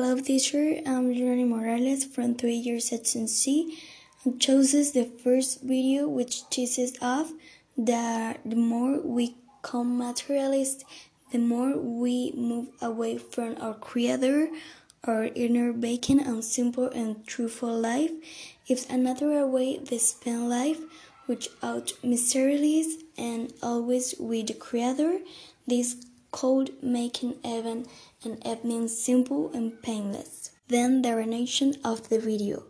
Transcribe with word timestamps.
Hello, 0.00 0.16
teacher. 0.20 0.78
I'm 0.86 1.12
Johnny 1.12 1.42
Morales 1.42 2.04
from 2.04 2.36
3 2.36 2.54
years 2.54 2.92
at 2.92 3.16
and 3.16 3.28
chooses 4.38 4.92
the 4.92 5.04
first 5.04 5.60
video 5.60 6.06
which 6.06 6.48
teaches 6.50 6.92
off 7.02 7.32
that 7.76 8.38
the 8.46 8.54
more 8.54 9.00
we 9.00 9.34
become 9.60 9.98
materialist, 9.98 10.84
the 11.32 11.38
more 11.38 11.76
we 11.76 12.30
move 12.36 12.68
away 12.80 13.18
from 13.18 13.56
our 13.60 13.74
creator, 13.74 14.50
our 15.02 15.24
inner 15.34 15.72
beacon 15.72 16.20
and 16.20 16.44
simple 16.44 16.86
and 16.94 17.26
truthful 17.26 17.76
life. 17.76 18.12
If 18.68 18.88
another 18.88 19.44
way 19.48 19.78
to 19.78 19.98
spend 19.98 20.48
life 20.48 20.78
without 21.26 21.92
mysteries 22.04 23.02
and 23.18 23.52
always 23.64 24.14
with 24.20 24.46
the 24.46 24.54
creator, 24.54 25.18
this 25.66 25.96
cold 26.30 26.70
making 26.82 27.36
even 27.44 27.86
and 28.24 28.46
evening 28.46 28.88
simple 28.88 29.50
and 29.52 29.82
painless. 29.82 30.50
Then 30.68 31.02
the 31.02 31.10
narration 31.10 31.76
of 31.84 32.08
the 32.08 32.18
video. 32.18 32.64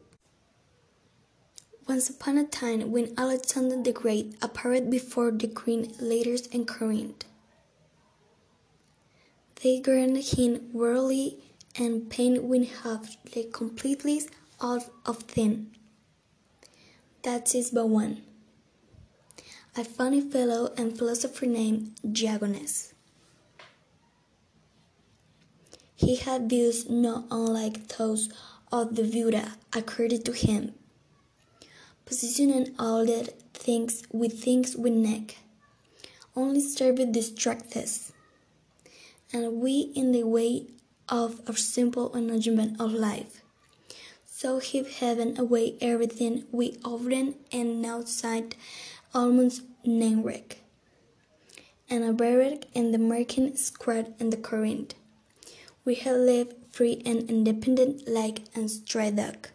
Once 1.89 2.11
upon 2.11 2.37
a 2.37 2.45
time, 2.45 2.93
when 2.93 3.15
Alexander 3.17 3.83
the 3.83 3.93
Great 3.93 4.37
appeared 4.43 4.91
before 4.91 5.31
the 5.31 5.49
queen 5.49 5.93
Lares 5.99 6.47
and 6.53 6.69
Corinth, 6.69 7.25
they 9.63 9.81
granted 9.81 10.39
him 10.39 10.71
worldly 10.73 11.39
and 11.77 12.11
pain 12.11 12.47
when 12.49 12.65
half 12.65 13.17
lay 13.35 13.45
completely 13.45 14.23
out 14.61 14.85
of 15.07 15.19
thin. 15.23 15.71
That 17.23 17.55
is 17.55 17.71
but 17.71 17.89
one. 17.89 18.23
A 19.77 19.85
funny 19.85 20.21
fellow 20.21 20.73
and 20.77 20.97
philosopher 20.97 21.47
named 21.47 21.95
Diogenes. 22.13 22.95
He 25.99 26.15
had 26.15 26.49
views 26.49 26.89
not 26.89 27.25
unlike 27.29 27.89
those 27.89 28.31
of 28.71 28.95
the 28.95 29.03
Buddha 29.03 29.57
according 29.73 30.23
to 30.23 30.33
him, 30.33 30.75
positioning 32.07 32.73
all 32.79 33.05
that 33.05 33.43
things 33.53 34.05
with 34.13 34.41
things 34.41 34.77
we 34.77 34.91
neck, 34.91 35.39
only 36.37 36.61
serve 36.61 37.11
distract 37.11 37.77
us, 37.77 38.13
and 39.33 39.61
we 39.61 39.91
in 39.97 40.13
the 40.13 40.23
way 40.23 40.67
of 41.09 41.41
our 41.49 41.57
simple 41.57 42.15
enjoyment 42.15 42.81
of 42.81 42.93
life. 42.93 43.43
So 44.25 44.61
heave 44.61 44.99
heaven 45.01 45.37
away 45.37 45.75
everything 45.81 46.45
we 46.53 46.79
often 46.85 47.35
and 47.51 47.85
outside 47.85 48.55
almost 49.13 49.63
name 49.85 50.23
wreck, 50.23 50.59
and 51.91 52.05
a 52.05 52.13
buried 52.13 52.67
in 52.73 52.93
the 52.93 52.99
American 52.99 53.57
squad 53.57 54.15
in 54.21 54.31
the 54.31 54.37
current 54.37 54.95
we 55.89 55.95
have 55.95 56.17
lived 56.17 56.53
free 56.71 57.01
and 57.07 57.31
independent 57.31 58.07
like 58.07 58.41
a 58.55 58.69
stray 58.69 59.11
dog. 59.11 59.49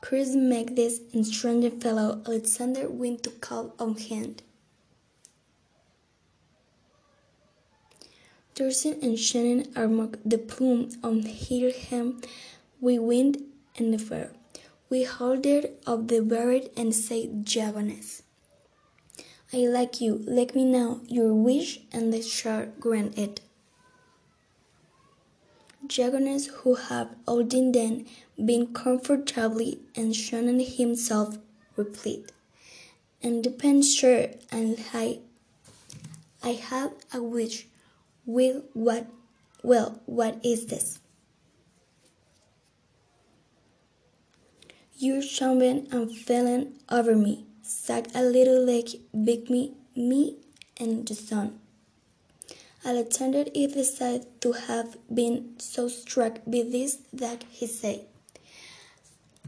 Chris 0.00 0.34
make 0.34 0.74
this 0.76 1.02
strange 1.24 1.70
fellow 1.82 2.22
Alexander 2.24 2.88
went 2.88 3.22
to 3.22 3.28
call 3.28 3.74
on 3.78 3.94
hand. 3.96 4.42
Thurston 8.54 8.98
and 9.02 9.18
Shannon 9.18 9.66
are 9.76 9.88
the 10.24 10.38
plume 10.38 10.88
on 11.04 11.20
him 11.20 12.22
we 12.80 12.98
wind 12.98 13.42
and 13.76 13.92
the 13.92 13.98
fair. 13.98 14.30
We 14.88 15.04
halted 15.04 15.76
of 15.86 16.08
the 16.08 16.22
bird 16.22 16.70
and 16.78 16.94
said 16.94 17.44
Diogenes. 17.44 18.22
I 19.50 19.66
like 19.66 20.02
you, 20.02 20.22
let 20.26 20.54
me 20.54 20.64
know 20.64 21.00
your 21.08 21.32
wish, 21.32 21.80
and 21.90 22.12
they 22.12 22.20
shall 22.20 22.66
grant 22.78 23.16
it. 23.16 23.40
Diogenes 25.86 26.48
who 26.48 26.74
have 26.74 27.14
olden 27.26 27.72
then 27.72 28.04
been 28.36 28.74
comfortably 28.74 29.78
and 29.96 30.14
shown 30.14 30.60
himself 30.60 31.38
replete, 31.76 32.30
and 33.22 33.42
depend 33.42 33.86
sure 33.86 34.26
and 34.52 34.84
I 34.92 35.20
I 36.42 36.50
have 36.52 36.92
a 37.14 37.22
wish. 37.22 37.66
Will 38.26 38.64
what 38.74 39.06
well, 39.62 40.02
what 40.04 40.38
is 40.44 40.66
this? 40.66 40.98
You're 44.98 45.22
and 45.90 46.14
falling 46.14 46.74
over 46.90 47.16
me 47.16 47.47
sag 47.68 48.08
a 48.14 48.22
little 48.22 48.64
like 48.64 48.88
Big 49.12 49.50
Me, 49.50 49.74
me 49.94 50.36
and 50.78 51.06
the 51.06 51.14
sun. 51.14 51.60
Alexander 52.82 53.44
is 53.54 53.94
said 53.94 54.26
to 54.40 54.52
have 54.52 54.96
been 55.12 55.54
so 55.58 55.86
struck 55.88 56.36
by 56.46 56.62
this 56.62 56.98
that 57.12 57.44
he 57.50 57.66
said, 57.66 58.06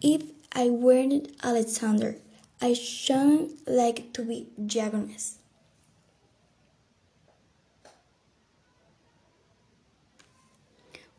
If 0.03 0.23
I 0.53 0.69
weren't 0.69 1.35
Alexander, 1.43 2.17
I 2.61 2.75
shouldn't 2.75 3.67
like 3.67 4.13
to 4.13 4.23
be 4.23 4.49
Diogenes. 4.67 5.39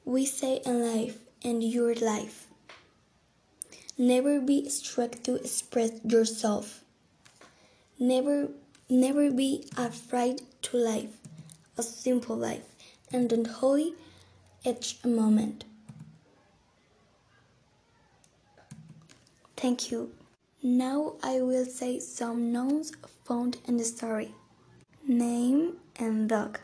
We 0.06 0.26
say 0.26 0.62
in 0.66 0.86
life 0.86 1.18
and 1.44 1.64
your 1.64 1.96
life. 1.96 2.48
Never 3.98 4.40
be 4.40 4.70
struck 4.70 5.24
to 5.24 5.36
express 5.36 5.92
yourself. 6.04 6.84
Never, 8.02 8.48
never 8.90 9.30
be 9.30 9.64
afraid 9.78 10.42
to 10.64 10.78
live 10.78 11.18
a 11.78 11.84
simple 11.84 12.36
life 12.36 12.66
and 13.14 13.32
enjoy 13.32 13.92
each 14.66 15.06
moment. 15.06 15.66
Thank 19.56 19.92
you. 19.92 20.12
Now 20.64 21.14
I 21.22 21.42
will 21.42 21.66
say 21.66 22.00
some 22.00 22.52
nouns 22.52 22.92
found 23.24 23.58
in 23.68 23.78
the 23.78 23.84
story. 23.84 24.34
Name 25.08 25.78
and 25.98 26.28
dog. 26.28 26.60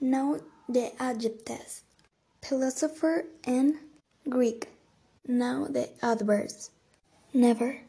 Now 0.00 0.38
the 0.68 0.92
adjectives. 1.02 1.82
Philosopher 2.42 3.24
and 3.42 3.74
Greek. 4.28 4.68
Now 5.26 5.66
the 5.68 5.88
adverbs. 6.00 6.70
Never. 7.34 7.80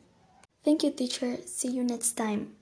Thank 0.66 0.82
you, 0.82 0.90
teacher. 0.90 1.38
See 1.46 1.70
you 1.70 1.84
next 1.84 2.14
time. 2.14 2.57